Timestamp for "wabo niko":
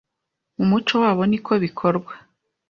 1.03-1.51